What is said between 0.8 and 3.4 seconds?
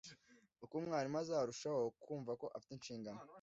umwarimu azarushaho kumva ko afite inshingano